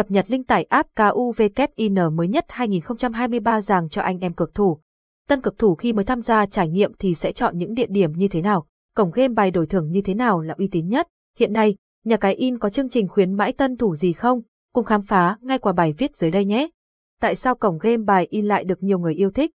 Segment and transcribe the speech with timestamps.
[0.00, 4.78] cập nhật linh tải app KUVKIN mới nhất 2023 dàng cho anh em cực thủ.
[5.28, 8.12] Tân cực thủ khi mới tham gia trải nghiệm thì sẽ chọn những địa điểm
[8.12, 8.66] như thế nào,
[8.96, 11.08] cổng game bài đổi thưởng như thế nào là uy tín nhất.
[11.38, 14.40] Hiện nay, nhà cái in có chương trình khuyến mãi tân thủ gì không?
[14.74, 16.68] Cùng khám phá ngay qua bài viết dưới đây nhé.
[17.20, 19.50] Tại sao cổng game bài in lại được nhiều người yêu thích?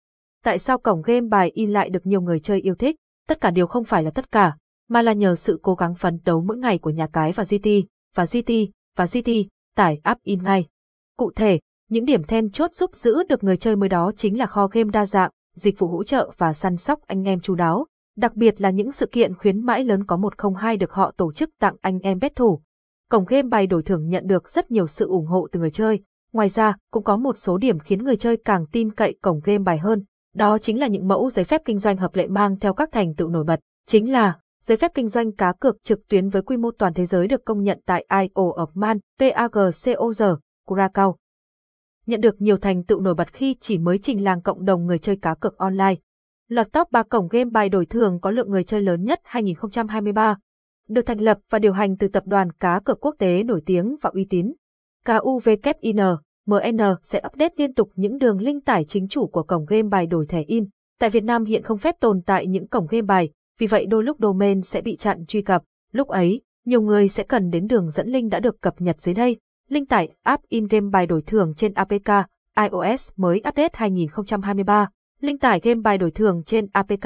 [0.44, 2.96] Tại sao cổng game bài in lại được nhiều người chơi yêu thích?
[3.28, 4.56] Tất cả đều không phải là tất cả,
[4.88, 7.68] mà là nhờ sự cố gắng phấn đấu mỗi ngày của nhà cái và GT,
[8.14, 8.52] và GT,
[8.96, 9.30] và GT,
[9.76, 10.66] tải app in ngay.
[11.16, 14.46] Cụ thể, những điểm then chốt giúp giữ được người chơi mới đó chính là
[14.46, 17.86] kho game đa dạng, dịch vụ hỗ trợ và săn sóc anh em chú đáo,
[18.16, 21.50] đặc biệt là những sự kiện khuyến mãi lớn có 102 được họ tổ chức
[21.60, 22.60] tặng anh em bet thủ.
[23.10, 26.00] Cổng game bài đổi thưởng nhận được rất nhiều sự ủng hộ từ người chơi,
[26.32, 29.58] ngoài ra cũng có một số điểm khiến người chơi càng tin cậy cổng game
[29.58, 30.04] bài hơn,
[30.34, 33.14] đó chính là những mẫu giấy phép kinh doanh hợp lệ mang theo các thành
[33.14, 36.56] tựu nổi bật, chính là giấy phép kinh doanh cá cược trực tuyến với quy
[36.56, 40.22] mô toàn thế giới được công nhận tại IO of Man, PAGCOR,
[40.66, 41.16] Curacao.
[42.06, 44.98] Nhận được nhiều thành tựu nổi bật khi chỉ mới trình làng cộng đồng người
[44.98, 45.94] chơi cá cược online.
[46.48, 50.36] Lọt top 3 cổng game bài đổi thường có lượng người chơi lớn nhất 2023.
[50.88, 53.96] Được thành lập và điều hành từ tập đoàn cá cược quốc tế nổi tiếng
[54.02, 54.52] và uy tín.
[55.06, 55.96] KUVKIN,
[56.46, 60.06] MN sẽ update liên tục những đường link tải chính chủ của cổng game bài
[60.06, 60.68] đổi thẻ in.
[61.00, 63.30] Tại Việt Nam hiện không phép tồn tại những cổng game bài,
[63.62, 65.62] vì vậy đôi lúc domain sẽ bị chặn truy cập.
[65.92, 69.14] Lúc ấy, nhiều người sẽ cần đến đường dẫn link đã được cập nhật dưới
[69.14, 69.36] đây.
[69.68, 72.08] Link tải app in-game bài đổi thưởng trên APK,
[72.56, 74.88] iOS mới update 2023.
[75.20, 77.04] Link tải game bài đổi thưởng trên APK,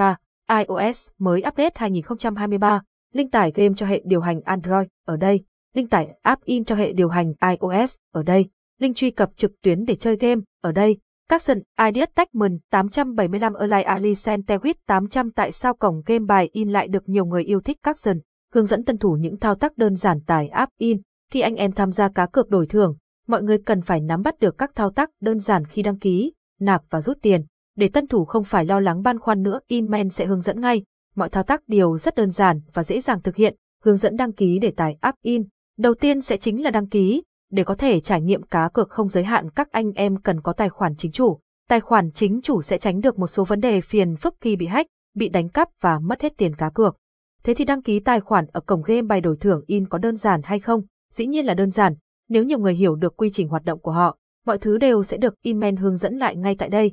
[0.48, 2.83] iOS mới update 2023.
[3.13, 5.41] Link tải game cho hệ điều hành Android, ở đây.
[5.75, 8.45] Link tải app in cho hệ điều hành iOS, ở đây.
[8.79, 10.97] Link truy cập trực tuyến để chơi game, ở đây.
[11.29, 16.89] Capson, Ideas Techman 875 Erlai Ali Sentewit 800 Tại sao cổng game bài in lại
[16.89, 18.19] được nhiều người yêu thích Capson?
[18.53, 21.01] Hướng dẫn tân thủ những thao tác đơn giản tải app in.
[21.31, 22.97] Khi anh em tham gia cá cược đổi thưởng,
[23.29, 26.33] mọi người cần phải nắm bắt được các thao tác đơn giản khi đăng ký,
[26.61, 27.45] nạp và rút tiền.
[27.77, 30.83] Để tân thủ không phải lo lắng băn khoăn nữa, Inman sẽ hướng dẫn ngay.
[31.17, 33.57] Mọi thao tác đều rất đơn giản và dễ dàng thực hiện.
[33.85, 35.45] Hướng dẫn đăng ký để tải app in.
[35.79, 39.08] Đầu tiên sẽ chính là đăng ký, để có thể trải nghiệm cá cược không
[39.08, 41.39] giới hạn các anh em cần có tài khoản chính chủ.
[41.68, 44.67] Tài khoản chính chủ sẽ tránh được một số vấn đề phiền phức khi bị
[44.67, 46.96] hack, bị đánh cắp và mất hết tiền cá cược.
[47.45, 50.17] Thế thì đăng ký tài khoản ở cổng game bài đổi thưởng in có đơn
[50.17, 50.83] giản hay không?
[51.12, 51.95] Dĩ nhiên là đơn giản,
[52.29, 55.17] nếu nhiều người hiểu được quy trình hoạt động của họ, mọi thứ đều sẽ
[55.17, 56.92] được email hướng dẫn lại ngay tại đây.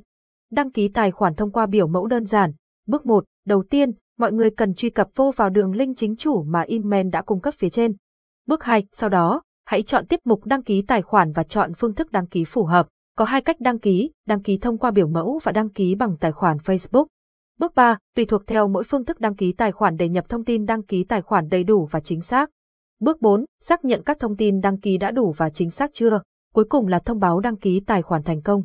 [0.51, 2.51] Đăng ký tài khoản thông qua biểu mẫu đơn giản.
[2.87, 6.43] Bước 1, đầu tiên, mọi người cần truy cập vô vào đường link chính chủ
[6.43, 7.95] mà email đã cung cấp phía trên.
[8.47, 11.93] Bước 2, sau đó, hãy chọn tiếp mục đăng ký tài khoản và chọn phương
[11.93, 12.87] thức đăng ký phù hợp.
[13.17, 16.17] Có hai cách đăng ký, đăng ký thông qua biểu mẫu và đăng ký bằng
[16.19, 17.05] tài khoản Facebook.
[17.59, 20.45] Bước 3, tùy thuộc theo mỗi phương thức đăng ký tài khoản để nhập thông
[20.45, 22.49] tin đăng ký tài khoản đầy đủ và chính xác.
[22.99, 26.21] Bước 4, xác nhận các thông tin đăng ký đã đủ và chính xác chưa.
[26.53, 28.63] Cuối cùng là thông báo đăng ký tài khoản thành công.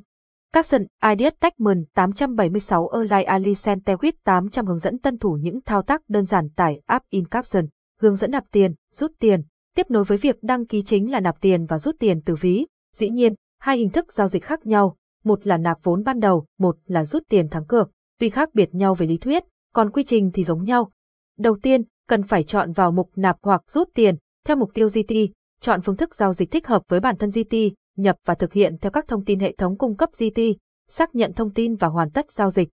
[0.53, 6.03] Capson, Ideas Techman 876 Erlai Ali Centewit 800 hướng dẫn tân thủ những thao tác
[6.09, 7.67] đơn giản tải app in Capson,
[8.01, 9.43] hướng dẫn nạp tiền, rút tiền,
[9.77, 12.67] Tiếp nối với việc đăng ký chính là nạp tiền và rút tiền từ ví.
[12.95, 16.47] Dĩ nhiên, hai hình thức giao dịch khác nhau, một là nạp vốn ban đầu,
[16.59, 17.91] một là rút tiền thắng cược.
[18.19, 20.91] Tuy khác biệt nhau về lý thuyết, còn quy trình thì giống nhau.
[21.39, 25.15] Đầu tiên, cần phải chọn vào mục nạp hoặc rút tiền, theo mục tiêu GT,
[25.61, 27.55] chọn phương thức giao dịch thích hợp với bản thân GT,
[27.97, 30.41] nhập và thực hiện theo các thông tin hệ thống cung cấp GT,
[30.89, 32.69] xác nhận thông tin và hoàn tất giao dịch.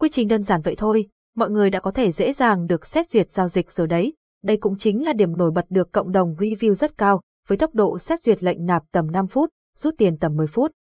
[0.00, 3.10] Quy trình đơn giản vậy thôi, mọi người đã có thể dễ dàng được xét
[3.10, 4.12] duyệt giao dịch rồi đấy.
[4.48, 7.74] Đây cũng chính là điểm nổi bật được cộng đồng review rất cao, với tốc
[7.74, 10.72] độ xét duyệt lệnh nạp tầm 5 phút, rút tiền tầm 10 phút.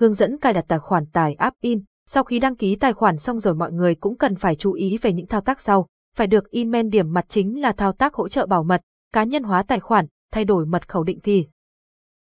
[0.00, 1.82] Hướng dẫn cài đặt tài khoản tải app in.
[2.06, 4.98] Sau khi đăng ký tài khoản xong rồi mọi người cũng cần phải chú ý
[5.02, 5.86] về những thao tác sau.
[6.16, 8.80] Phải được email điểm mặt chính là thao tác hỗ trợ bảo mật,
[9.12, 11.46] cá nhân hóa tài khoản, thay đổi mật khẩu định kỳ.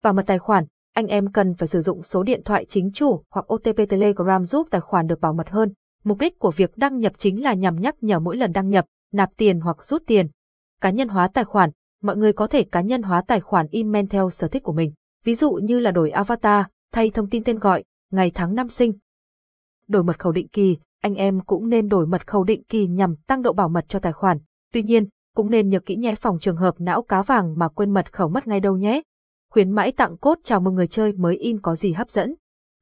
[0.02, 3.22] Bảo mật tài khoản, anh em cần phải sử dụng số điện thoại chính chủ
[3.30, 5.72] hoặc OTP Telegram giúp tài khoản được bảo mật hơn.
[6.04, 8.84] Mục đích của việc đăng nhập chính là nhằm nhắc nhở mỗi lần đăng nhập,
[9.12, 10.28] nạp tiền hoặc rút tiền,
[10.80, 11.70] cá nhân hóa tài khoản,
[12.02, 14.92] mọi người có thể cá nhân hóa tài khoản email theo sở thích của mình,
[15.24, 18.92] ví dụ như là đổi avatar, thay thông tin tên gọi, ngày tháng năm sinh.
[19.88, 23.16] Đổi mật khẩu định kỳ, anh em cũng nên đổi mật khẩu định kỳ nhằm
[23.16, 24.38] tăng độ bảo mật cho tài khoản.
[24.72, 27.94] Tuy nhiên, cũng nên nhớ kỹ nhé phòng trường hợp não cá vàng mà quên
[27.94, 29.02] mật khẩu mất ngay đâu nhé.
[29.50, 32.34] Khuyến mãi tặng cốt chào mừng người chơi mới in có gì hấp dẫn.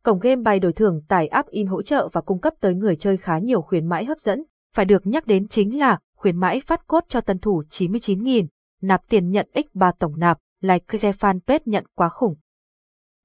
[0.02, 2.96] Cổng game bài đổi thưởng tải app in hỗ trợ và cung cấp tới người
[2.96, 4.44] chơi khá nhiều khuyến mãi hấp dẫn.
[4.74, 8.46] Phải được nhắc đến chính là khuyến mãi phát cốt cho tân thủ 99.000,
[8.82, 12.34] nạp tiền nhận x3 tổng nạp, like share fanpage nhận quá khủng.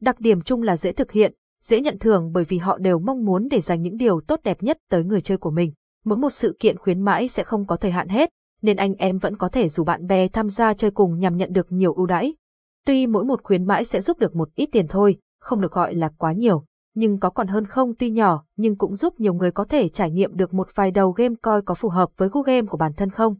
[0.01, 3.25] Đặc điểm chung là dễ thực hiện, dễ nhận thưởng bởi vì họ đều mong
[3.25, 5.73] muốn để dành những điều tốt đẹp nhất tới người chơi của mình.
[6.05, 8.29] Mỗi một sự kiện khuyến mãi sẽ không có thời hạn hết,
[8.61, 11.53] nên anh em vẫn có thể rủ bạn bè tham gia chơi cùng nhằm nhận
[11.53, 12.35] được nhiều ưu đãi.
[12.85, 15.95] Tuy mỗi một khuyến mãi sẽ giúp được một ít tiền thôi, không được gọi
[15.95, 16.65] là quá nhiều,
[16.95, 20.11] nhưng có còn hơn không tuy nhỏ nhưng cũng giúp nhiều người có thể trải
[20.11, 22.93] nghiệm được một vài đầu game coi có phù hợp với gu game của bản
[22.93, 23.35] thân không.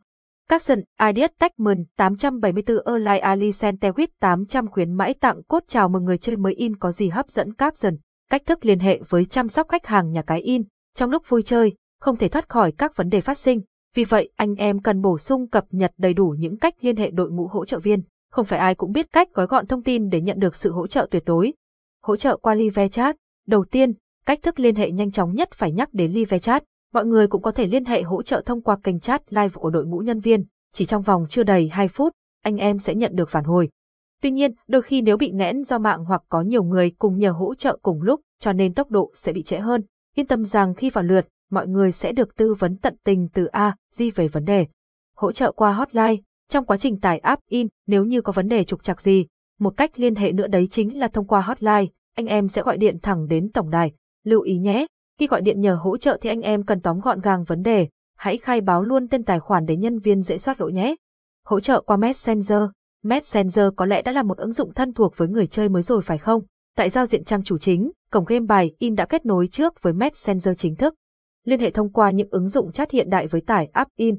[0.50, 6.18] Capson, Ideas Techman 874 Erlai Ali Centewit 800 khuyến mãi tặng cốt chào mừng người
[6.18, 7.96] chơi mới in có gì hấp dẫn Capson.
[8.30, 10.64] Cách thức liên hệ với chăm sóc khách hàng nhà cái in,
[10.96, 13.62] trong lúc vui chơi, không thể thoát khỏi các vấn đề phát sinh.
[13.96, 17.12] Vì vậy, anh em cần bổ sung cập nhật đầy đủ những cách liên hệ
[17.12, 18.04] đội ngũ hỗ trợ viên.
[18.32, 20.88] Không phải ai cũng biết cách gói gọn thông tin để nhận được sự hỗ
[20.88, 21.54] trợ tuyệt đối.
[22.04, 23.16] Hỗ trợ qua live chat.
[23.48, 23.94] Đầu tiên,
[24.26, 26.64] cách thức liên hệ nhanh chóng nhất phải nhắc đến live chat.
[26.94, 29.70] Mọi người cũng có thể liên hệ hỗ trợ thông qua kênh chat live của
[29.70, 30.46] đội ngũ nhân viên.
[30.74, 33.70] Chỉ trong vòng chưa đầy 2 phút, anh em sẽ nhận được phản hồi.
[34.22, 37.32] Tuy nhiên, đôi khi nếu bị nghẽn do mạng hoặc có nhiều người cùng nhờ
[37.32, 39.84] hỗ trợ cùng lúc, cho nên tốc độ sẽ bị trễ hơn.
[40.16, 43.46] Yên tâm rằng khi vào lượt, mọi người sẽ được tư vấn tận tình từ
[43.46, 44.68] A, Z về vấn đề.
[45.16, 46.16] Hỗ trợ qua hotline,
[46.50, 49.26] trong quá trình tải app in, nếu như có vấn đề trục trặc gì,
[49.60, 51.86] một cách liên hệ nữa đấy chính là thông qua hotline,
[52.16, 53.92] anh em sẽ gọi điện thẳng đến tổng đài.
[54.24, 54.86] Lưu ý nhé,
[55.20, 57.88] khi gọi điện nhờ hỗ trợ thì anh em cần tóm gọn gàng vấn đề,
[58.18, 60.96] hãy khai báo luôn tên tài khoản để nhân viên dễ soát lỗi nhé.
[61.46, 62.60] Hỗ trợ qua Messenger.
[63.04, 66.02] Messenger có lẽ đã là một ứng dụng thân thuộc với người chơi mới rồi
[66.02, 66.44] phải không?
[66.76, 69.94] Tại giao diện trang chủ chính, cổng game bài in đã kết nối trước với
[69.94, 70.96] Messenger chính thức.
[71.46, 74.16] Liên hệ thông qua những ứng dụng chat hiện đại với tải app in.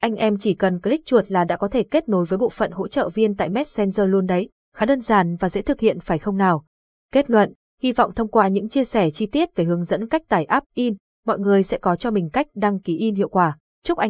[0.00, 2.70] Anh em chỉ cần click chuột là đã có thể kết nối với bộ phận
[2.72, 4.48] hỗ trợ viên tại Messenger luôn đấy.
[4.76, 6.64] Khá đơn giản và dễ thực hiện phải không nào?
[7.12, 10.22] Kết luận, hy vọng thông qua những chia sẻ chi tiết về hướng dẫn cách
[10.28, 10.94] tải app in,
[11.26, 13.58] mọi người sẽ có cho mình cách đăng ký in hiệu quả.
[13.84, 14.00] Chúc anh